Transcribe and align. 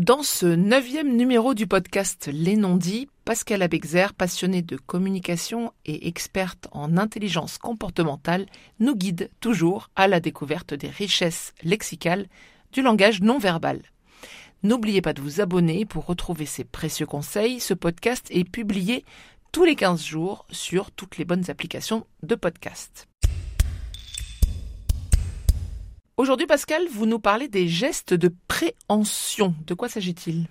Dans 0.00 0.22
ce 0.22 0.46
neuvième 0.46 1.14
numéro 1.14 1.52
du 1.52 1.66
podcast 1.66 2.30
Les 2.32 2.56
non-dits, 2.56 3.10
Pascal 3.26 3.60
Abexer, 3.60 4.06
passionnée 4.16 4.62
de 4.62 4.78
communication 4.78 5.74
et 5.84 6.08
experte 6.08 6.68
en 6.72 6.96
intelligence 6.96 7.58
comportementale, 7.58 8.46
nous 8.78 8.96
guide 8.96 9.28
toujours 9.40 9.90
à 9.96 10.08
la 10.08 10.20
découverte 10.20 10.72
des 10.72 10.88
richesses 10.88 11.52
lexicales 11.62 12.28
du 12.72 12.80
langage 12.80 13.20
non 13.20 13.36
verbal. 13.36 13.82
N'oubliez 14.62 15.02
pas 15.02 15.12
de 15.12 15.20
vous 15.20 15.42
abonner 15.42 15.84
pour 15.84 16.06
retrouver 16.06 16.46
ces 16.46 16.64
précieux 16.64 17.04
conseils. 17.04 17.60
Ce 17.60 17.74
podcast 17.74 18.26
est 18.30 18.48
publié 18.48 19.04
tous 19.52 19.66
les 19.66 19.76
15 19.76 20.02
jours 20.02 20.46
sur 20.50 20.92
toutes 20.92 21.18
les 21.18 21.26
bonnes 21.26 21.50
applications 21.50 22.06
de 22.22 22.36
podcast. 22.36 23.09
Aujourd'hui, 26.20 26.46
Pascal, 26.46 26.82
vous 26.92 27.06
nous 27.06 27.18
parlez 27.18 27.48
des 27.48 27.66
gestes 27.66 28.12
de 28.12 28.30
préhension. 28.46 29.54
De 29.66 29.72
quoi 29.72 29.88
s'agit-il? 29.88 30.48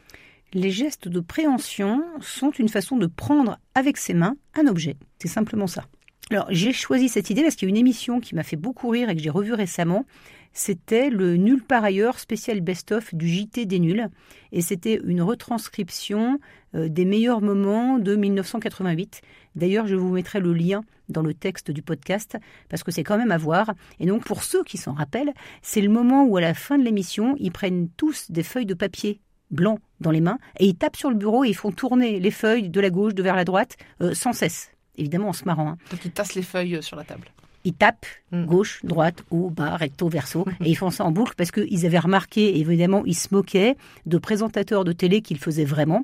Les 0.52 0.72
gestes 0.72 1.08
de 1.08 1.20
préhension 1.20 2.04
sont 2.22 2.50
une 2.50 2.70
façon 2.70 2.98
de 2.98 3.06
prendre 3.06 3.60
avec 3.76 3.98
ses 3.98 4.16
mains 4.16 4.36
un 4.56 4.66
objet. 4.66 4.96
C'est 5.20 5.28
simplement 5.28 5.68
ça. 5.68 5.84
Alors, 6.32 6.48
j'ai 6.50 6.74
choisi 6.74 7.08
cette 7.08 7.30
idée 7.30 7.44
parce 7.44 7.56
qu'il 7.56 7.68
y 7.68 7.70
a 7.70 7.76
une 7.76 7.78
émission 7.78 8.20
qui 8.20 8.34
m'a 8.34 8.42
fait 8.42 8.56
beaucoup 8.56 8.90
rire 8.90 9.12
et 9.12 9.16
que 9.16 9.22
j'ai 9.22 9.30
revue 9.30 9.54
récemment 9.54 10.06
c'était 10.54 11.10
le 11.10 11.38
Nul 11.38 11.64
par 11.64 11.84
ailleurs 11.84 12.20
spécial 12.20 12.62
best-of 12.62 13.14
du 13.14 13.28
JT 13.28 13.66
des 13.66 13.80
nuls. 13.80 14.10
Et 14.52 14.62
c'était 14.62 15.00
une 15.04 15.22
retranscription 15.22 16.40
euh, 16.76 16.90
des 16.90 17.06
meilleurs 17.06 17.42
moments 17.42 17.98
de 17.98 18.16
1988. 18.16 19.22
D'ailleurs, 19.56 19.88
je 19.88 19.96
vous 19.96 20.10
mettrai 20.10 20.40
le 20.40 20.54
lien 20.54 20.82
dans 21.10 21.22
le 21.22 21.34
texte 21.34 21.72
du 21.72 21.82
podcast 21.82 22.38
parce 22.70 22.84
que 22.84 22.92
c'est 22.92 23.04
quand 23.04 23.18
même 23.18 23.32
à 23.32 23.38
voir. 23.38 23.74
Et 24.00 24.06
donc, 24.06 24.24
pour 24.24 24.44
ceux 24.44 24.64
qui 24.64 24.78
s'en 24.78 24.94
rappellent, 24.94 25.34
c'est 25.62 25.82
le 25.82 25.90
moment 25.90 26.24
où 26.24 26.38
à 26.38 26.42
la 26.42 26.54
fin 26.54 26.78
de 26.78 26.84
l'émission, 26.84 27.36
ils 27.40 27.52
prennent 27.52 27.90
tous 27.98 28.32
des 28.32 28.44
feuilles 28.44 28.66
de 28.66 28.74
papier 28.74 29.20
blanc 29.52 29.80
dans 30.00 30.12
les 30.12 30.22
mains 30.22 30.38
et 30.60 30.68
ils 30.68 30.76
tapent 30.76 30.96
sur 30.96 31.10
le 31.10 31.16
bureau 31.16 31.44
et 31.44 31.50
ils 31.50 31.56
font 31.56 31.72
tourner 31.72 32.20
les 32.20 32.32
feuilles 32.32 32.70
de 32.70 32.80
la 32.80 32.90
gauche 32.90 33.16
de 33.16 33.24
vers 33.24 33.36
la 33.36 33.46
droite 33.46 33.78
euh, 34.02 34.14
sans 34.14 34.34
cesse. 34.34 34.72
Évidemment 34.96 35.30
en 35.30 35.34
se 35.34 35.46
marrant. 35.46 35.70
Hein. 35.70 35.78
Donc 35.92 36.06
ils 36.06 36.12
tassent 36.12 36.36
les 36.36 36.44
feuilles 36.44 36.76
euh, 36.76 36.82
sur 36.82 36.96
la 36.96 37.04
table 37.04 37.32
ils 37.66 37.74
tapent 37.74 38.06
mm. 38.32 38.46
gauche, 38.46 38.80
droite, 38.84 39.24
haut, 39.32 39.50
bas, 39.50 39.76
recto, 39.76 40.08
verso, 40.08 40.46
et 40.62 40.70
ils 40.70 40.76
font 40.76 40.92
ça 40.92 41.06
en 41.06 41.12
boucle 41.12 41.34
parce 41.38 41.52
qu'ils 41.52 41.86
avaient 41.86 42.00
remarqué, 42.00 42.60
évidemment, 42.60 43.04
ils 43.06 43.16
se 43.16 43.28
moquaient 43.32 43.76
de 44.06 44.18
présentateurs 44.18 44.84
de 44.84 44.92
télé 44.92 45.22
qu'ils 45.22 45.40
faisaient 45.40 45.66
vraiment, 45.66 46.04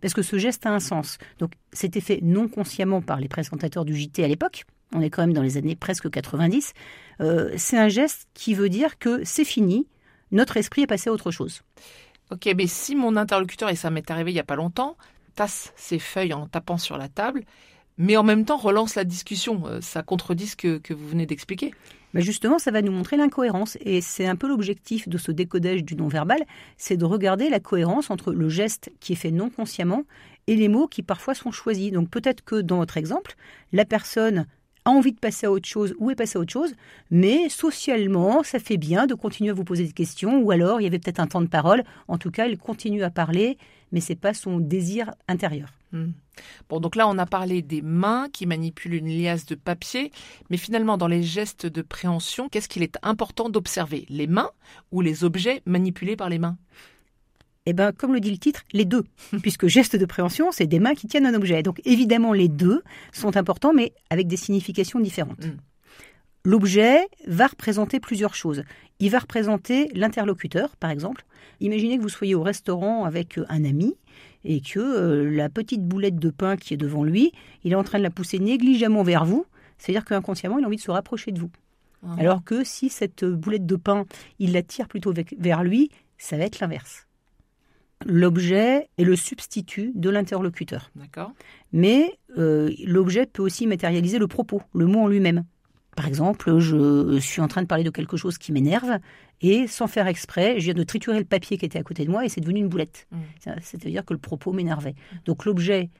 parce 0.00 0.14
que 0.14 0.22
ce 0.22 0.38
geste 0.38 0.66
a 0.66 0.70
un 0.70 0.80
sens. 0.80 1.18
Donc, 1.38 1.52
c'était 1.72 2.00
fait 2.00 2.20
non 2.22 2.48
consciemment 2.48 3.02
par 3.02 3.20
les 3.20 3.28
présentateurs 3.28 3.84
du 3.84 3.96
JT 3.96 4.24
à 4.24 4.28
l'époque. 4.28 4.64
On 4.92 5.00
est 5.00 5.10
quand 5.10 5.22
même 5.22 5.32
dans 5.32 5.42
les 5.42 5.56
années 5.56 5.76
presque 5.76 6.10
90. 6.10 6.72
Euh, 7.20 7.52
c'est 7.56 7.78
un 7.78 7.88
geste 7.88 8.28
qui 8.34 8.54
veut 8.54 8.68
dire 8.68 8.98
que 8.98 9.22
c'est 9.24 9.44
fini, 9.44 9.86
notre 10.32 10.56
esprit 10.56 10.82
est 10.82 10.86
passé 10.86 11.10
à 11.10 11.12
autre 11.12 11.30
chose. 11.30 11.62
Ok, 12.30 12.48
mais 12.56 12.66
si 12.66 12.94
mon 12.94 13.16
interlocuteur, 13.16 13.68
et 13.70 13.76
ça 13.76 13.90
m'est 13.90 14.10
arrivé 14.10 14.30
il 14.30 14.34
n'y 14.34 14.40
a 14.40 14.44
pas 14.44 14.56
longtemps, 14.56 14.96
tasse 15.34 15.72
ses 15.76 15.98
feuilles 15.98 16.32
en 16.32 16.46
tapant 16.46 16.78
sur 16.78 16.96
la 16.96 17.08
table, 17.08 17.44
mais 18.00 18.16
en 18.16 18.22
même 18.22 18.46
temps 18.46 18.56
relance 18.56 18.94
la 18.94 19.04
discussion. 19.04 19.62
Euh, 19.66 19.80
ça 19.82 20.02
contredit 20.02 20.46
ce 20.46 20.56
que, 20.56 20.94
vous 20.94 21.06
venez 21.06 21.26
d'expliquer. 21.26 21.72
Mais 22.14 22.22
justement, 22.22 22.58
ça 22.58 22.70
va 22.70 22.80
nous 22.80 22.90
montrer 22.90 23.18
l'incohérence. 23.18 23.76
Et 23.82 24.00
c'est 24.00 24.26
un 24.26 24.36
peu 24.36 24.48
l'objectif 24.48 25.06
de 25.06 25.18
ce 25.18 25.30
décodage 25.30 25.84
du 25.84 25.94
non-verbal, 25.96 26.40
c'est 26.78 26.96
de 26.96 27.04
regarder 27.04 27.50
la 27.50 27.60
cohérence 27.60 28.10
entre 28.10 28.32
le 28.32 28.48
geste 28.48 28.90
qui 29.00 29.12
est 29.12 29.16
fait 29.16 29.30
non 29.30 29.50
consciemment 29.50 30.04
et 30.46 30.56
les 30.56 30.68
mots 30.68 30.88
qui 30.88 31.02
parfois 31.02 31.34
sont 31.34 31.52
choisis. 31.52 31.92
Donc 31.92 32.08
peut-être 32.08 32.42
que 32.42 32.62
dans 32.62 32.78
votre 32.78 32.96
exemple, 32.96 33.36
la 33.72 33.84
personne 33.84 34.46
a 34.86 34.90
envie 34.90 35.12
de 35.12 35.18
passer 35.18 35.46
à 35.46 35.52
autre 35.52 35.68
chose 35.68 35.94
ou 35.98 36.10
est 36.10 36.14
passée 36.14 36.38
à 36.38 36.40
autre 36.40 36.52
chose, 36.54 36.74
mais 37.10 37.50
socialement, 37.50 38.42
ça 38.42 38.58
fait 38.58 38.78
bien 38.78 39.06
de 39.06 39.14
continuer 39.14 39.50
à 39.50 39.54
vous 39.54 39.64
poser 39.64 39.84
des 39.84 39.92
questions, 39.92 40.40
ou 40.40 40.50
alors 40.50 40.80
il 40.80 40.84
y 40.84 40.86
avait 40.86 40.98
peut-être 40.98 41.20
un 41.20 41.26
temps 41.26 41.42
de 41.42 41.48
parole. 41.48 41.84
En 42.08 42.16
tout 42.16 42.30
cas, 42.30 42.46
il 42.46 42.56
continue 42.56 43.02
à 43.02 43.10
parler, 43.10 43.58
mais 43.92 44.00
c'est 44.00 44.16
pas 44.16 44.32
son 44.32 44.58
désir 44.58 45.12
intérieur. 45.28 45.68
Hmm. 45.92 46.12
Bon, 46.68 46.80
donc 46.80 46.96
là, 46.96 47.08
on 47.08 47.18
a 47.18 47.26
parlé 47.26 47.62
des 47.62 47.82
mains 47.82 48.28
qui 48.32 48.46
manipulent 48.46 48.94
une 48.94 49.08
liasse 49.08 49.46
de 49.46 49.54
papier, 49.54 50.12
mais 50.48 50.56
finalement, 50.56 50.96
dans 50.96 51.08
les 51.08 51.22
gestes 51.22 51.66
de 51.66 51.82
préhension, 51.82 52.48
qu'est-ce 52.48 52.68
qu'il 52.68 52.82
est 52.82 52.96
important 53.02 53.48
d'observer? 53.48 54.06
Les 54.08 54.26
mains 54.26 54.50
ou 54.92 55.00
les 55.00 55.24
objets 55.24 55.62
manipulés 55.66 56.16
par 56.16 56.28
les 56.28 56.38
mains? 56.38 56.56
Eh 57.66 57.72
bien, 57.72 57.92
comme 57.92 58.14
le 58.14 58.20
dit 58.20 58.30
le 58.30 58.38
titre, 58.38 58.62
les 58.72 58.84
deux. 58.84 59.04
Puisque 59.42 59.66
geste 59.66 59.96
de 59.96 60.06
préhension, 60.06 60.50
c'est 60.52 60.66
des 60.66 60.78
mains 60.78 60.94
qui 60.94 61.08
tiennent 61.08 61.26
un 61.26 61.34
objet. 61.34 61.62
Donc, 61.62 61.80
évidemment, 61.84 62.32
les 62.32 62.48
deux 62.48 62.82
sont 63.12 63.36
importants, 63.36 63.72
mais 63.74 63.92
avec 64.08 64.28
des 64.28 64.36
significations 64.36 65.00
différentes. 65.00 65.44
Hmm. 65.44 65.56
L'objet 66.44 67.06
va 67.26 67.48
représenter 67.48 68.00
plusieurs 68.00 68.34
choses. 68.34 68.62
Il 68.98 69.10
va 69.10 69.18
représenter 69.18 69.90
l'interlocuteur, 69.94 70.74
par 70.76 70.90
exemple. 70.90 71.26
Imaginez 71.60 71.98
que 71.98 72.02
vous 72.02 72.08
soyez 72.08 72.34
au 72.34 72.42
restaurant 72.42 73.04
avec 73.04 73.38
un 73.48 73.64
ami 73.64 73.94
et 74.44 74.60
que 74.60 74.80
euh, 74.80 75.30
la 75.30 75.48
petite 75.48 75.86
boulette 75.86 76.16
de 76.16 76.30
pain 76.30 76.56
qui 76.56 76.74
est 76.74 76.78
devant 76.78 77.04
lui, 77.04 77.32
il 77.64 77.72
est 77.72 77.76
en 77.76 77.84
train 77.84 77.98
de 77.98 78.02
la 78.02 78.10
pousser 78.10 78.38
négligemment 78.38 79.02
vers 79.02 79.24
vous, 79.24 79.46
c'est-à-dire 79.78 80.04
qu'inconsciemment, 80.04 80.58
il 80.58 80.64
a 80.64 80.66
envie 80.66 80.76
de 80.76 80.82
se 80.82 80.90
rapprocher 80.90 81.32
de 81.32 81.40
vous. 81.40 81.50
Ah. 82.06 82.16
Alors 82.18 82.44
que 82.44 82.64
si 82.64 82.88
cette 82.88 83.24
boulette 83.24 83.66
de 83.66 83.76
pain, 83.76 84.06
il 84.38 84.52
la 84.52 84.62
tire 84.62 84.88
plutôt 84.88 85.12
vers 85.38 85.62
lui, 85.62 85.90
ça 86.18 86.36
va 86.36 86.44
être 86.44 86.60
l'inverse. 86.60 87.06
L'objet 88.06 88.88
est 88.96 89.04
le 89.04 89.14
substitut 89.14 89.92
de 89.94 90.08
l'interlocuteur. 90.08 90.90
D'accord. 90.96 91.32
Mais 91.72 92.18
euh, 92.38 92.70
l'objet 92.86 93.26
peut 93.26 93.42
aussi 93.42 93.66
matérialiser 93.66 94.18
le 94.18 94.26
propos, 94.26 94.62
le 94.74 94.86
mot 94.86 95.00
en 95.00 95.08
lui-même. 95.08 95.44
Par 95.96 96.06
exemple, 96.06 96.58
je 96.60 97.18
suis 97.18 97.42
en 97.42 97.48
train 97.48 97.60
de 97.60 97.66
parler 97.66 97.84
de 97.84 97.90
quelque 97.90 98.16
chose 98.16 98.38
qui 98.38 98.52
m'énerve 98.52 98.98
et 99.40 99.66
sans 99.66 99.86
faire 99.86 100.06
exprès, 100.06 100.58
je 100.58 100.64
viens 100.64 100.74
de 100.74 100.82
triturer 100.82 101.18
le 101.18 101.24
papier 101.24 101.56
qui 101.56 101.64
était 101.64 101.78
à 101.78 101.82
côté 101.82 102.04
de 102.04 102.10
moi 102.10 102.24
et 102.24 102.28
c'est 102.28 102.40
devenu 102.40 102.60
une 102.60 102.68
boulette. 102.68 103.06
Mm. 103.10 103.50
C'est-à-dire 103.62 104.04
que 104.04 104.12
le 104.12 104.18
propos 104.18 104.52
m'énervait. 104.52 104.94
Donc 105.24 105.44
l'objet 105.44 105.90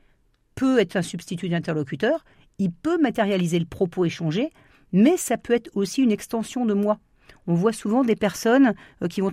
peut 0.55 0.79
être 0.79 0.97
un 0.97 1.03
substitut 1.03 1.49
d'interlocuteur, 1.49 2.25
il 2.59 2.71
peut 2.71 2.99
matérialiser 3.01 3.59
le 3.59 3.65
propos 3.65 4.05
échangé, 4.05 4.51
mais 4.93 5.17
ça 5.17 5.39
peut 5.39 5.55
être 5.55 5.71
aussi 5.75 6.03
une 6.03 6.13
extension 6.13 6.67
de 6.67 6.75
moi. 6.75 6.99
On 7.47 7.55
voit 7.55 7.73
souvent 7.73 8.05
des 8.05 8.17
personnes 8.17 8.75
euh, 9.03 9.09
qui 9.09 9.21
vont, 9.21 9.31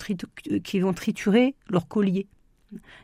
qui 0.64 0.80
vont 0.80 0.94
triturer 0.94 1.56
leur 1.70 1.88
collier. 1.88 2.28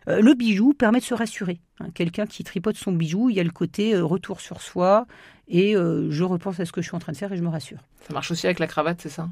Euh, 0.08 0.22
le 0.22 0.34
bijou 0.34 0.74
permet 0.74 1.00
de 1.00 1.04
se 1.04 1.14
rassurer. 1.14 1.60
Hein. 1.80 1.88
Quelqu'un 1.94 2.26
qui 2.26 2.44
tripote 2.44 2.76
son 2.76 2.92
bijou, 2.92 3.30
il 3.30 3.36
y 3.36 3.40
a 3.40 3.44
le 3.44 3.52
côté 3.52 3.96
euh, 3.96 4.04
retour 4.04 4.42
sur 4.42 4.62
soi 4.62 5.06
et 5.48 5.76
euh, 5.76 6.10
je 6.12 6.24
repense 6.24 6.60
à 6.60 6.66
ce 6.66 6.72
que 6.72 6.82
je 6.82 6.88
suis 6.88 6.96
en 6.96 7.00
train 7.00 7.12
de 7.12 7.18
faire 7.18 7.32
et 7.32 7.38
je 7.38 7.44
me 7.44 7.50
rassure. 7.50 7.80
Ça 8.08 8.14
marche 8.14 8.32
aussi 8.32 8.46
avec 8.46 8.60
la 8.60 8.68
cravate, 8.68 9.02
c'est 9.02 9.10
ça? 9.10 9.30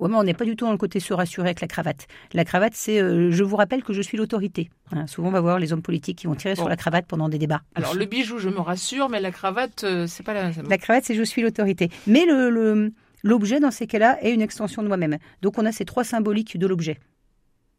Oui, 0.00 0.10
mais 0.10 0.16
on 0.16 0.24
n'est 0.24 0.34
pas 0.34 0.44
du 0.44 0.56
tout 0.56 0.64
dans 0.64 0.72
le 0.72 0.78
côté 0.78 0.98
se 0.98 1.12
rassurer 1.12 1.48
avec 1.48 1.60
la 1.60 1.68
cravate. 1.68 2.08
La 2.32 2.44
cravate, 2.44 2.72
c'est 2.74 2.98
je 2.98 3.44
vous 3.44 3.56
rappelle 3.56 3.82
que 3.84 3.92
je 3.92 4.02
suis 4.02 4.16
l'autorité. 4.16 4.70
Hein. 4.92 5.06
souvent, 5.06 5.28
on 5.28 5.32
va 5.32 5.40
voir 5.40 5.58
les 5.58 5.72
hommes 5.72 5.82
politiques 5.82 6.18
qui 6.18 6.26
vont 6.26 6.34
tirer 6.34 6.56
sur 6.56 6.68
la 6.68 6.76
cravate 6.76 7.06
pendant 7.06 7.28
des 7.28 7.38
débats. 7.38 7.62
Alors, 7.74 7.94
le 7.94 8.06
bijou, 8.06 8.38
je 8.38 8.48
me 8.48 8.60
rassure, 8.60 9.08
mais 9.08 9.20
la 9.20 9.30
cravate, 9.30 9.84
c'est 10.06 10.22
pas 10.22 10.34
la 10.34 10.50
même. 10.50 10.68
La 10.68 10.78
cravate, 10.78 11.04
c'est 11.04 11.14
je 11.14 11.22
suis 11.22 11.42
l'autorité. 11.42 11.90
Mais 12.06 12.24
le, 12.24 12.92
l'objet, 13.22 13.60
dans 13.60 13.70
ces 13.70 13.86
cas-là, 13.86 14.18
est 14.22 14.32
une 14.32 14.42
extension 14.42 14.82
de 14.82 14.88
moi-même. 14.88 15.18
Donc, 15.42 15.58
on 15.58 15.66
a 15.66 15.72
ces 15.72 15.84
trois 15.84 16.04
symboliques 16.04 16.58
de 16.58 16.66
l'objet. 16.66 16.98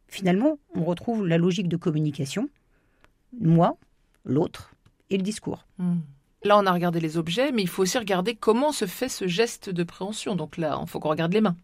Finalement, 0.08 0.60
on 0.76 0.84
retrouve 0.84 1.26
la 1.26 1.38
logique 1.38 1.70
de 1.70 1.78
communication, 1.78 2.50
moi, 3.40 3.78
l'autre 4.26 4.74
et 5.10 5.18
le 5.18 5.24
discours. 5.24 5.66
Hmm. 5.78 6.00
Là, 6.44 6.58
on 6.58 6.66
a 6.66 6.72
regardé 6.72 7.00
les 7.00 7.18
objets, 7.18 7.52
mais 7.52 7.62
il 7.62 7.68
faut 7.68 7.84
aussi 7.84 7.98
regarder 7.98 8.36
comment 8.36 8.72
se 8.72 8.86
fait 8.86 9.10
ce 9.10 9.28
geste 9.28 9.70
de 9.70 9.84
préhension. 9.84 10.36
Donc 10.36 10.58
là, 10.58 10.80
il 10.82 10.88
faut 10.88 11.00
qu'on 11.00 11.10
regarde 11.10 11.34
les 11.34 11.42
mains. 11.42 11.56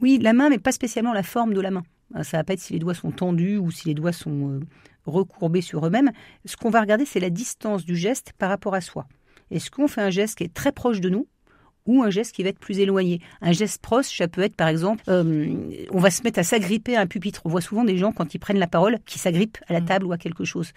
Oui, 0.00 0.18
la 0.20 0.32
main, 0.32 0.48
mais 0.48 0.58
pas 0.58 0.72
spécialement 0.72 1.12
la 1.12 1.22
forme 1.22 1.54
de 1.54 1.60
la 1.60 1.70
main. 1.70 1.82
Euh, 2.16 2.22
ça 2.22 2.38
va 2.38 2.44
pas 2.44 2.54
être 2.54 2.60
si 2.60 2.72
les 2.72 2.78
doigts 2.78 2.94
sont 2.94 3.10
tendus 3.10 3.58
ou 3.58 3.70
si 3.70 3.88
les 3.88 3.94
doigts 3.94 4.12
sont 4.12 4.50
euh, 4.50 4.60
recourbés 5.06 5.60
sur 5.60 5.86
eux-mêmes. 5.86 6.12
Ce 6.44 6.56
qu'on 6.56 6.70
va 6.70 6.80
regarder, 6.80 7.04
c'est 7.04 7.20
la 7.20 7.30
distance 7.30 7.84
du 7.84 7.96
geste 7.96 8.32
par 8.38 8.48
rapport 8.48 8.74
à 8.74 8.80
soi. 8.80 9.06
Est-ce 9.50 9.70
qu'on 9.70 9.88
fait 9.88 10.02
un 10.02 10.10
geste 10.10 10.38
qui 10.38 10.44
est 10.44 10.52
très 10.52 10.72
proche 10.72 11.00
de 11.00 11.08
nous 11.08 11.26
ou 11.86 12.02
un 12.02 12.10
geste 12.10 12.34
qui 12.34 12.42
va 12.42 12.50
être 12.50 12.58
plus 12.58 12.78
éloigné? 12.78 13.20
Un 13.40 13.52
geste 13.52 13.80
proche, 13.80 14.16
ça 14.16 14.28
peut 14.28 14.42
être 14.42 14.56
par 14.56 14.68
exemple, 14.68 15.02
euh, 15.08 15.54
on 15.90 15.98
va 15.98 16.10
se 16.10 16.22
mettre 16.22 16.38
à 16.38 16.42
s'agripper 16.42 16.96
à 16.96 17.00
un 17.00 17.06
pupitre. 17.06 17.42
On 17.44 17.48
voit 17.48 17.60
souvent 17.60 17.84
des 17.84 17.96
gens, 17.96 18.12
quand 18.12 18.34
ils 18.34 18.38
prennent 18.38 18.58
la 18.58 18.66
parole, 18.66 18.98
qui 19.06 19.18
s'agrippent 19.18 19.58
à 19.68 19.72
la 19.72 19.80
mm. 19.80 19.86
table 19.86 20.06
ou 20.06 20.12
à 20.12 20.18
quelque 20.18 20.44
chose. 20.44 20.72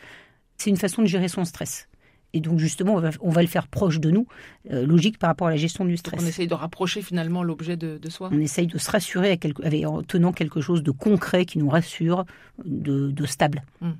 C'est 0.58 0.70
une 0.70 0.78
façon 0.78 1.02
de 1.02 1.08
gérer 1.08 1.28
son 1.28 1.44
stress. 1.44 1.88
Et 2.34 2.40
donc 2.40 2.60
justement, 2.60 3.02
on 3.22 3.30
va, 3.30 3.42
le 3.42 3.48
faire 3.48 3.68
proche 3.68 4.00
de 4.00 4.10
nous, 4.10 4.28
euh, 4.72 4.86
logique 4.86 5.18
par 5.18 5.30
rapport 5.30 5.48
à 5.48 5.52
la 5.52 5.58
gestion 5.58 5.86
du 5.86 5.98
stress. 5.98 6.22
on 6.22 6.26
essaye 6.26 6.48
de 6.48 6.54
rapprocher 6.54 7.02
finalement 7.02 7.44
l'objet 7.44 7.76
de, 7.76 8.00
soi. 8.10 8.30
On 8.32 8.40
essaye 8.40 8.68
de 8.68 8.78
se 8.78 8.90
rassurer 8.90 9.38
en 9.86 10.02
tenant 10.04 10.32
quelque 10.32 10.62
chose 10.62 10.84
de 10.84 10.92
concret 10.92 11.46
qui 11.46 11.58
nous 11.60 11.70
rassure, 11.70 12.26
de, 12.64 13.26
stable. 13.26 13.64
Mm. 13.82 13.92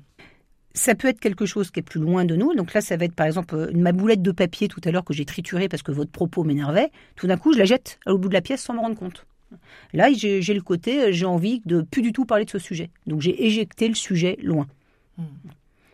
Ça 0.74 0.94
peut 0.94 1.08
être 1.08 1.20
quelque 1.20 1.44
chose 1.44 1.70
qui 1.70 1.80
est 1.80 1.82
plus 1.82 2.00
loin 2.00 2.24
de 2.24 2.34
nous. 2.34 2.54
Donc 2.54 2.72
là, 2.72 2.80
ça 2.80 2.96
va 2.96 3.04
être 3.04 3.14
par 3.14 3.26
exemple 3.26 3.68
une 3.72 3.82
ma 3.82 3.92
boulette 3.92 4.22
de 4.22 4.32
papier 4.32 4.68
tout 4.68 4.80
à 4.84 4.90
l'heure 4.90 5.04
que 5.04 5.12
j'ai 5.12 5.26
triturée 5.26 5.68
parce 5.68 5.82
que 5.82 5.92
votre 5.92 6.10
propos 6.10 6.44
m'énervait. 6.44 6.90
Tout 7.16 7.26
d'un 7.26 7.36
coup, 7.36 7.52
je 7.52 7.58
la 7.58 7.66
jette 7.66 7.98
au 8.06 8.16
bout 8.16 8.28
de 8.28 8.34
la 8.34 8.40
pièce 8.40 8.62
sans 8.62 8.72
me 8.72 8.80
rendre 8.80 8.96
compte. 8.96 9.26
Là, 9.92 10.08
j'ai 10.12 10.54
le 10.54 10.62
côté, 10.62 11.02
euh, 11.02 11.12
j'ai 11.12 11.26
envie 11.26 11.60
de 11.66 11.82
plus 11.82 12.00
du 12.00 12.12
tout 12.12 12.24
parler 12.24 12.46
de 12.46 12.50
ce 12.50 12.58
sujet. 12.58 12.88
Donc 13.06 13.20
j'ai 13.20 13.44
éjecté 13.44 13.88
le 13.88 13.94
sujet 13.94 14.38
loin. 14.42 14.66
Hmm. 15.18 15.24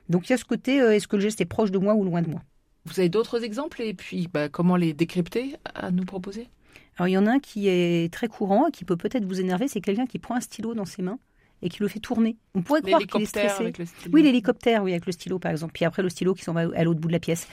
Donc 0.08 0.28
il 0.28 0.32
y 0.32 0.34
a 0.34 0.38
ce 0.38 0.44
côté, 0.44 0.80
euh, 0.80 0.94
est-ce 0.94 1.08
que 1.08 1.16
le 1.16 1.22
geste 1.22 1.40
est 1.40 1.46
proche 1.46 1.70
de 1.70 1.78
moi 1.78 1.94
ou 1.94 2.04
loin 2.04 2.22
de 2.22 2.30
moi? 2.30 2.42
Vous 2.86 2.98
avez 3.00 3.08
d'autres 3.08 3.44
exemples? 3.44 3.82
Et 3.82 3.94
puis 3.94 4.28
bah, 4.32 4.48
comment 4.48 4.76
les 4.76 4.92
décrypter 4.94 5.56
à 5.74 5.90
nous 5.90 6.04
proposer? 6.04 6.48
Alors 6.96 7.08
il 7.08 7.12
y 7.12 7.18
en 7.18 7.26
a 7.26 7.32
un 7.32 7.38
qui 7.38 7.68
est 7.68 8.12
très 8.12 8.28
courant 8.28 8.68
et 8.68 8.70
qui 8.70 8.84
peut 8.84 8.96
peut-être 8.96 9.24
vous 9.24 9.40
énerver, 9.40 9.68
c'est 9.68 9.80
quelqu'un 9.80 10.06
qui 10.06 10.18
prend 10.18 10.34
un 10.34 10.40
stylo 10.40 10.74
dans 10.74 10.86
ses 10.86 11.02
mains 11.02 11.18
et 11.62 11.68
qui 11.68 11.80
le 11.80 11.88
fait 11.88 12.00
tourner. 12.00 12.36
On 12.54 12.62
pourrait 12.62 12.82
croire 12.82 13.00
qu'il 13.00 13.22
est 13.22 13.26
stressé. 13.26 13.62
avec 13.62 13.78
le 13.78 13.86
stylo. 13.86 14.10
Oui, 14.12 14.22
l'hélicoptère, 14.22 14.82
oui, 14.82 14.92
avec 14.92 15.06
le 15.06 15.12
stylo, 15.12 15.38
par 15.38 15.50
exemple. 15.50 15.72
Puis 15.72 15.84
après, 15.84 16.02
le 16.02 16.08
stylo 16.08 16.34
qui 16.34 16.44
s'en 16.44 16.52
va 16.52 16.60
à 16.74 16.84
l'autre 16.84 17.00
bout 17.00 17.08
de 17.08 17.12
la 17.12 17.18
pièce. 17.18 17.48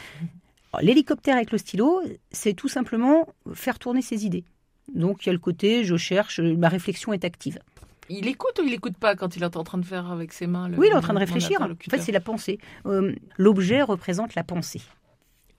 L'hélicoptère 0.82 1.38
avec 1.38 1.52
le 1.52 1.58
stylo, 1.58 2.02
c'est 2.32 2.54
tout 2.54 2.68
simplement 2.68 3.28
faire 3.54 3.80
tourner 3.80 4.02
ses 4.02 4.26
idées. 4.26 4.44
Donc, 4.94 5.26
il 5.26 5.28
y 5.28 5.30
a 5.30 5.34
le 5.34 5.40
côté, 5.40 5.84
je 5.84 5.96
cherche, 5.96 6.40
ma 6.40 6.70
réflexion 6.70 7.14
est 7.14 7.24
active. 7.24 7.60
Il 8.10 8.28
écoute 8.28 8.60
ou 8.60 8.64
il 8.66 8.74
écoute 8.74 8.98
pas 8.98 9.16
quand 9.16 9.36
il 9.36 9.44
est 9.44 9.58
en 9.58 9.64
train 9.64 9.78
de 9.78 9.86
faire 9.86 10.12
avec 10.12 10.32
ses 10.34 10.48
mains 10.48 10.68
le- 10.70 10.78
Oui, 10.78 10.88
il 10.90 10.94
est 10.94 10.96
en 10.96 11.02
train 11.02 11.14
de 11.14 11.20
réfléchir. 11.20 11.62
En 11.62 11.70
fait, 11.90 12.00
c'est 12.02 12.12
la 12.12 12.20
pensée. 12.20 12.60
Euh, 12.86 13.14
L'objet 13.38 13.82
représente 13.82 14.36
la 14.36 14.44
pensée. 14.44 14.82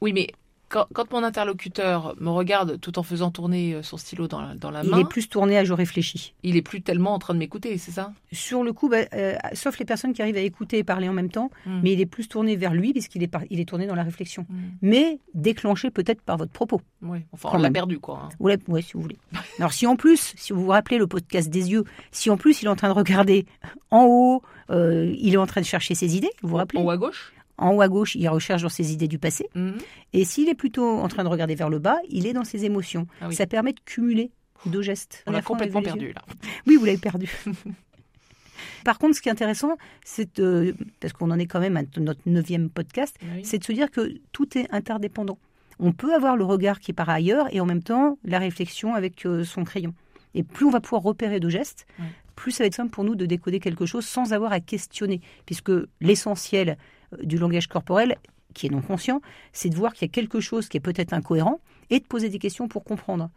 Oui, 0.01 0.13
mais 0.13 0.29
quand, 0.69 0.87
quand 0.93 1.11
mon 1.13 1.23
interlocuteur 1.23 2.15
me 2.21 2.29
regarde 2.31 2.81
tout 2.81 2.99
en 2.99 3.03
faisant 3.03 3.31
tourner 3.31 3.75
euh, 3.75 3.83
son 3.83 3.97
stylo 3.97 4.27
dans 4.29 4.41
la, 4.41 4.55
dans 4.55 4.71
la 4.71 4.83
Il 4.83 4.91
main, 4.91 4.99
est 4.99 5.05
plus 5.09 5.29
tourné 5.29 5.57
à 5.59 5.65
je 5.65 5.73
réfléchis. 5.73 6.35
il 6.43 6.57
est 6.57 6.63
plus 6.63 6.83
tellement 6.83 7.15
en 7.15 7.19
train 7.19 7.35
de 7.35 7.39
m'écouter, 7.39 7.79
c'est 7.79 7.93
ça? 7.93 8.13
Sur 8.33 8.63
le 8.65 8.73
coup, 8.73 8.89
bah, 8.89 8.99
euh, 9.15 9.35
sauf 9.55 9.79
les 9.79 9.85
personnes 9.85 10.13
qui 10.13 10.23
arrivent 10.23 10.37
à 10.37 10.41
écouter 10.41 10.79
et 10.79 10.85
parler 10.85 11.09
en 11.09 11.13
même 11.13 11.31
temps, 11.31 11.51
Mm. 11.67 11.81
mais 11.83 11.93
il 11.93 12.01
est 12.01 12.07
plus 12.07 12.29
tourné 12.29 12.57
vers 12.57 12.75
lui 12.75 12.93
puisqu'il 12.93 13.23
est, 13.23 13.33
il 13.51 13.61
est 13.61 13.65
tourné 13.69 13.87
dans 13.87 13.95
la 13.95 14.03
réflexion. 14.03 14.47
Mm. 14.49 14.55
Mais 14.83 15.19
déclenché 15.35 15.91
peut-être 15.91 16.23
par 16.23 16.37
votre 16.37 16.53
propos. 16.53 16.81
Oui, 17.03 17.19
enfin, 17.33 17.51
on 17.53 17.59
l'a 17.59 17.71
perdu, 17.71 17.99
quoi. 17.99 18.23
hein. 18.25 18.29
Ou 18.41 18.49
la- 18.49 18.57
ouais, 18.69 18.83
si 18.83 18.93
vous 18.95 19.01
voulez. 19.03 19.19
Alors 19.59 19.73
si 19.73 19.87
en 19.87 19.97
plus, 19.97 20.35
si 20.37 20.53
vous 20.53 20.63
vous 20.63 20.71
rappelez 20.71 20.99
le 20.99 21.07
podcast 21.07 21.49
des 21.51 21.71
yeux, 21.71 21.85
si 22.11 22.31
en 22.31 22.37
plus 22.37 22.63
il 22.63 22.67
est 22.67 22.69
en 22.71 22.77
train 22.77 22.89
de 22.89 22.95
regarder 22.95 23.47
en 23.91 24.05
haut, 24.05 24.43
euh, 24.71 25.15
il 25.19 25.35
est 25.35 25.39
en 25.39 25.47
train 25.47 25.61
de 25.61 25.67
chercher 25.67 25.95
ses 25.95 26.17
idées, 26.17 26.31
vous 26.43 26.49
vous 26.51 26.57
rappelez? 26.57 26.81
En 26.81 26.85
haut 26.85 26.91
à 26.91 26.97
gauche? 26.97 27.33
En 27.59 27.75
haut 27.75 27.81
à 27.81 27.89
gauche, 27.89 28.15
il 28.15 28.29
recherche 28.29 28.63
dans 28.63 28.69
ses 28.69 28.93
idées 28.93 29.09
du 29.09 29.19
passé. 29.19 29.49
Mhm. 29.55 29.79
Et 30.13 30.25
s'il 30.25 30.49
est 30.49 30.55
plutôt 30.55 30.87
en 30.99 31.09
train 31.09 31.25
de 31.25 31.29
regarder 31.29 31.55
vers 31.55 31.71
le 31.71 31.79
bas, 31.79 31.97
il 32.09 32.27
est 32.27 32.33
dans 32.33 32.45
ses 32.45 32.65
émotions. 32.65 33.07
Ah 33.21 33.29
oui. 33.29 33.35
Ça 33.35 33.47
permet 33.47 33.73
de 33.73 33.81
cumuler 33.85 34.31
deux 34.67 34.83
gestes. 34.83 35.23
On 35.27 35.33
l'a 35.33 35.43
complètement 35.43 35.83
perdu, 35.83 36.13
là. 36.13 36.23
Oui, 36.67 36.77
vous 36.77 36.85
l'avez 36.85 36.99
perdu. 36.99 37.31
Par 38.85 38.99
contre, 38.99 39.17
ce 39.17 39.21
qui 39.21 39.29
est 39.29 39.33
intéressant, 39.33 39.77
c'est, 40.05 40.39
euh, 40.39 40.73
parce 41.01 41.13
qu'on 41.13 41.31
en 41.31 41.39
est 41.39 41.47
quand 41.47 41.61
même 41.61 41.77
à 41.77 41.83
notre 41.99 42.21
neuvième 42.27 42.71
podcast, 42.71 43.17
Oui. 43.23 43.45
c'est 43.45 43.59
de 43.59 43.65
se 43.65 43.73
dire 43.73 43.91
que 43.91 44.15
tout 44.33 44.57
est 44.57 44.67
interdépendant. 44.73 45.39
On 45.79 45.93
peut 45.93 46.15
avoir 46.15 46.37
le 46.37 46.45
regard 46.45 46.81
qui 46.81 46.93
part 46.93 47.11
ailleurs 47.11 47.49
et 47.55 47.61
en 47.61 47.67
même 47.67 47.83
temps 47.83 48.19
la 48.25 48.39
réflexion 48.39 48.95
avec 48.95 49.27
euh, 49.27 49.45
son 49.45 49.65
crayon. 49.65 49.93
Et 50.35 50.43
plus 50.43 50.65
on 50.67 50.71
va 50.71 50.81
pouvoir 50.81 51.03
repérer 51.03 51.41
de 51.41 51.49
gestes, 51.49 51.87
plus 52.35 52.53
ça 52.53 52.63
va 52.65 52.67
être 52.69 52.75
simple 52.75 52.91
pour 52.91 53.05
nous 53.05 53.15
de 53.15 53.27
décoder 53.27 53.61
quelque 53.61 53.87
chose 53.87 54.05
sans 54.07 54.33
avoir 54.33 54.53
à 54.53 54.61
questionner. 54.61 55.21
Puisque 55.47 55.73
l'essentiel 56.01 56.77
du 57.23 57.39
langage 57.39 57.67
corporel, 57.67 58.17
qui 58.55 58.67
est 58.67 58.71
non 58.71 58.81
conscient, 58.81 59.21
c'est 59.53 59.69
de 59.69 59.77
voir 59.77 59.93
qu'il 59.93 60.07
y 60.07 60.11
a 60.11 60.13
quelque 60.13 60.41
chose 60.41 60.69
qui 60.69 60.77
est 60.77 60.81
peut-être 60.81 61.13
incohérent 61.13 61.61
et 61.91 62.01
de 62.01 62.05
poser 62.05 62.29
des 62.29 62.39
questions 62.39 62.69
pour 62.69 62.85
comprendre. 62.85 63.31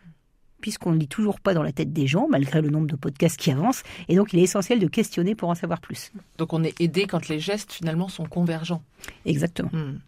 Puisqu'on 0.62 0.92
ne 0.92 0.98
lit 0.98 1.07
toujours 1.07 1.39
pas 1.39 1.54
dans 1.54 1.63
la 1.63 1.71
tête 1.71 1.94
des 1.94 2.07
gens, 2.07 2.27
malgré 2.30 2.62
le 2.62 2.69
nombre 2.69 2.88
de 2.88 2.95
podcasts 2.95 3.38
qui 3.38 3.51
avancent, 3.51 3.83
et 4.10 4.16
donc 4.16 4.33
il 4.33 4.39
est 4.39 4.44
essentiel 4.44 4.80
de 4.80 4.88
questionner 4.88 5.36
pour 5.36 5.50
en 5.50 5.56
savoir 5.56 5.80
plus. 5.80 6.12
Donc 6.38 6.54
on 6.54 6.63
est 6.63 6.80
aidé 6.81 7.06
quand 7.06 7.30
les 7.30 7.39
gestes, 7.39 7.71
finalement, 7.71 8.10
sont 8.10 8.25
convergents. 8.25 8.83
Exactement. 9.25 9.69
Hmm. 9.72 10.00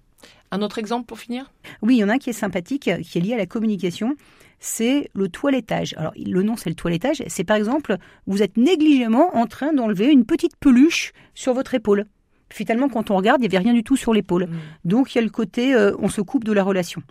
Un 0.51 0.61
autre 0.61 0.77
exemple 0.77 1.05
pour 1.05 1.19
finir? 1.19 1.51
Oui, 1.81 1.95
il 1.95 1.99
y 1.99 2.03
en 2.03 2.09
a 2.09 2.13
un 2.13 2.17
qui 2.17 2.29
est 2.29 2.33
sympathique, 2.33 2.89
qui 3.03 3.17
est 3.17 3.21
lié 3.21 3.33
à 3.33 3.37
la 3.37 3.45
communication. 3.45 4.15
C'est 4.59 5.09
le 5.13 5.29
toilettage. 5.29 5.95
Alors, 5.97 6.13
le 6.17 6.43
nom, 6.43 6.57
c'est 6.57 6.69
le 6.69 6.75
toilettage. 6.75 7.23
C'est 7.27 7.45
par 7.45 7.55
exemple, 7.55 7.97
vous 8.27 8.43
êtes 8.43 8.57
négligemment 8.57 9.35
en 9.35 9.47
train 9.47 9.73
d'enlever 9.73 10.11
une 10.11 10.25
petite 10.25 10.57
peluche 10.57 11.13
sur 11.33 11.53
votre 11.53 11.73
épaule. 11.73 12.05
Finalement, 12.51 12.89
quand 12.89 13.09
on 13.12 13.15
regarde, 13.18 13.39
il 13.42 13.50
n'y 13.50 13.56
avait 13.56 13.63
rien 13.63 13.74
du 13.74 13.83
tout 13.83 13.95
sur 13.98 14.13
l'épaule. 14.13 14.45
Hmm. 14.45 14.57
Donc, 14.86 15.13
il 15.13 15.18
y 15.18 15.19
a 15.19 15.24
le 15.24 15.30
côté, 15.30 15.74
euh, 15.74 15.95
on 16.00 16.09
se 16.09 16.21
coupe 16.21 16.44
de 16.44 16.51
la 16.53 16.63
relation. 16.63 17.01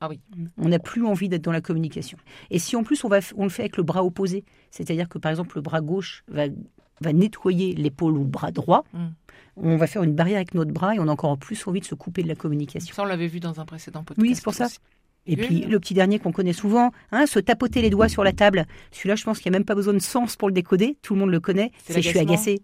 Ah 0.00 0.08
oui. 0.08 0.20
On 0.58 0.68
n'a 0.68 0.78
plus 0.78 1.04
envie 1.04 1.28
d'être 1.28 1.42
dans 1.44 1.52
la 1.52 1.60
communication. 1.60 2.18
Et 2.50 2.58
si 2.58 2.76
en 2.76 2.82
plus, 2.82 3.02
on, 3.04 3.08
va, 3.08 3.20
on 3.36 3.44
le 3.44 3.48
fait 3.50 3.62
avec 3.62 3.76
le 3.76 3.82
bras 3.82 4.04
opposé, 4.04 4.44
c'est-à-dire 4.70 5.08
que 5.08 5.18
par 5.18 5.30
exemple, 5.30 5.56
le 5.56 5.62
bras 5.62 5.80
gauche 5.80 6.22
va, 6.28 6.44
va 7.00 7.12
nettoyer 7.12 7.74
l'épaule 7.74 8.14
ou 8.16 8.20
le 8.24 8.28
bras 8.28 8.50
droit, 8.50 8.84
Hmm. 8.92 9.08
on 9.56 9.76
va 9.78 9.86
faire 9.86 10.02
une 10.02 10.14
barrière 10.14 10.36
avec 10.36 10.52
notre 10.54 10.70
bras 10.72 10.94
et 10.94 10.98
on 11.00 11.08
a 11.08 11.12
encore 11.12 11.38
plus 11.38 11.66
envie 11.66 11.80
de 11.80 11.86
se 11.86 11.94
couper 11.94 12.22
de 12.22 12.28
la 12.28 12.34
communication. 12.34 12.94
Ça, 12.94 13.02
on 13.02 13.06
l'avait 13.06 13.26
vu 13.26 13.40
dans 13.40 13.58
un 13.58 13.64
précédent 13.64 14.02
podcast. 14.04 14.20
Oui, 14.22 14.34
c'est 14.34 14.44
pour 14.44 14.52
ça. 14.54 14.66
Et 15.28 15.34
Oui. 15.34 15.46
puis 15.46 15.60
le 15.62 15.80
petit 15.80 15.94
dernier 15.94 16.18
qu'on 16.18 16.30
connaît 16.30 16.52
souvent, 16.52 16.90
hein, 17.10 17.26
se 17.26 17.38
tapoter 17.40 17.80
les 17.82 17.90
doigts 17.90 18.08
sur 18.08 18.22
la 18.22 18.32
table. 18.32 18.66
Celui-là, 18.92 19.16
je 19.16 19.24
pense 19.24 19.38
qu'il 19.40 19.50
n'y 19.50 19.56
a 19.56 19.58
même 19.58 19.64
pas 19.64 19.74
besoin 19.74 19.94
de 19.94 19.98
sens 19.98 20.36
pour 20.36 20.46
le 20.48 20.54
décoder. 20.54 20.98
Tout 21.02 21.14
le 21.14 21.20
monde 21.20 21.30
le 21.30 21.40
connaît. 21.40 21.72
C'est 21.84 22.00
je 22.02 22.08
suis 22.08 22.18
agacé. 22.18 22.60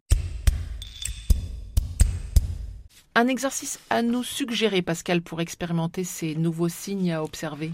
Un 3.14 3.28
exercice 3.28 3.78
à 3.90 4.00
nous 4.00 4.22
suggérer, 4.22 4.80
Pascal, 4.80 5.20
pour 5.20 5.42
expérimenter 5.42 6.02
ces 6.02 6.34
nouveaux 6.34 6.70
signes 6.70 7.12
à 7.12 7.22
observer. 7.22 7.72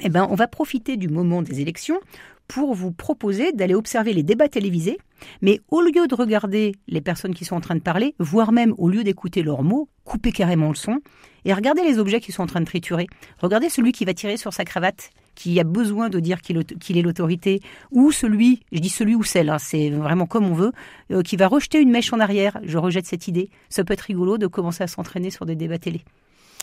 Eh 0.00 0.08
ben, 0.08 0.26
on 0.28 0.34
va 0.34 0.48
profiter 0.48 0.96
du 0.96 1.08
moment 1.08 1.42
des 1.42 1.60
élections 1.60 2.00
pour 2.48 2.74
vous 2.74 2.92
proposer 2.92 3.52
d'aller 3.52 3.74
observer 3.74 4.12
les 4.12 4.22
débats 4.22 4.48
télévisés, 4.48 4.98
mais 5.40 5.60
au 5.68 5.80
lieu 5.80 6.06
de 6.06 6.14
regarder 6.14 6.72
les 6.88 7.00
personnes 7.00 7.34
qui 7.34 7.44
sont 7.44 7.56
en 7.56 7.60
train 7.60 7.74
de 7.74 7.80
parler, 7.80 8.14
voire 8.18 8.52
même 8.52 8.74
au 8.78 8.88
lieu 8.88 9.04
d'écouter 9.04 9.42
leurs 9.42 9.62
mots, 9.62 9.88
coupez 10.04 10.32
carrément 10.32 10.68
le 10.68 10.74
son 10.74 11.00
et 11.44 11.52
regardez 11.52 11.82
les 11.82 11.98
objets 11.98 12.20
qui 12.20 12.32
sont 12.32 12.42
en 12.42 12.46
train 12.46 12.60
de 12.60 12.66
triturer. 12.66 13.06
Regardez 13.38 13.68
celui 13.68 13.92
qui 13.92 14.04
va 14.04 14.14
tirer 14.14 14.36
sur 14.36 14.52
sa 14.52 14.64
cravate, 14.64 15.10
qui 15.34 15.58
a 15.60 15.64
besoin 15.64 16.08
de 16.08 16.20
dire 16.20 16.40
qu'il 16.40 16.56
est 16.58 17.02
l'autorité, 17.02 17.60
ou 17.90 18.12
celui, 18.12 18.60
je 18.72 18.78
dis 18.78 18.88
celui 18.88 19.14
ou 19.14 19.22
celle, 19.22 19.50
hein, 19.50 19.58
c'est 19.58 19.90
vraiment 19.90 20.26
comme 20.26 20.46
on 20.46 20.54
veut, 20.54 20.72
euh, 21.10 21.22
qui 21.22 21.36
va 21.36 21.48
rejeter 21.48 21.80
une 21.80 21.90
mèche 21.90 22.12
en 22.12 22.20
arrière. 22.20 22.58
Je 22.62 22.78
rejette 22.78 23.06
cette 23.06 23.28
idée. 23.28 23.50
Ça 23.68 23.84
peut 23.84 23.92
être 23.92 24.02
rigolo 24.02 24.38
de 24.38 24.46
commencer 24.46 24.82
à 24.82 24.86
s'entraîner 24.86 25.30
sur 25.30 25.44
des 25.44 25.56
débats 25.56 25.78
télé. 25.78 26.02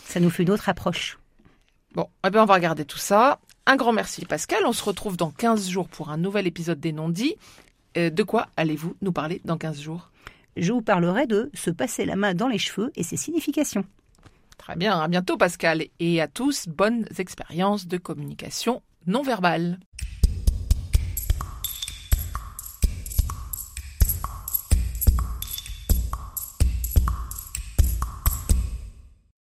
Ça 0.04 0.19
nous 0.19 0.30
fait 0.30 0.44
une 0.44 0.51
autre 0.51 0.69
approche. 0.69 1.19
Bon, 1.94 2.07
eh 2.25 2.30
ben 2.30 2.42
on 2.42 2.45
va 2.45 2.54
regarder 2.54 2.86
tout 2.86 2.98
ça. 2.98 3.39
Un 3.71 3.77
grand 3.77 3.94
merci, 3.94 4.25
Pascal. 4.25 4.65
On 4.65 4.73
se 4.73 4.83
retrouve 4.83 5.15
dans 5.15 5.31
15 5.31 5.69
jours 5.69 5.88
pour 5.88 6.09
un 6.09 6.18
nouvel 6.18 6.45
épisode 6.45 6.81
des 6.81 6.91
non-dits. 6.91 7.38
Euh, 7.95 8.09
de 8.09 8.21
quoi 8.21 8.50
allez-vous 8.57 8.97
nous 9.01 9.13
parler 9.13 9.39
dans 9.45 9.57
15 9.57 9.79
jours? 9.79 10.12
Je 10.57 10.73
vous 10.73 10.81
parlerai 10.81 11.25
de 11.25 11.50
se 11.53 11.69
passer 11.69 12.03
la 12.03 12.18
main 12.18 12.33
dans 12.33 12.50
les 12.50 12.57
cheveux 12.57 12.91
et 12.97 13.03
ses 13.03 13.15
significations. 13.15 13.85
Très 14.57 14.75
bien, 14.75 15.00
à 15.00 15.07
bientôt, 15.07 15.38
Pascal. 15.38 15.85
Et 16.01 16.19
à 16.19 16.27
tous, 16.27 16.68
bonnes 16.68 17.06
expériences 17.18 17.88
de 17.88 17.97
communication 17.97 18.81
non 19.07 19.21
verbale. 19.21 19.79